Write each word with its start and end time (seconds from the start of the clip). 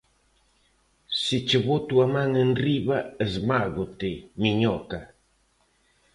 Se 1.19 1.35
che 1.47 1.59
boto 1.67 1.95
a 2.05 2.07
man 2.15 2.31
enriba, 2.43 2.97
esmágote, 3.25 4.11
miñoca. 4.41 4.99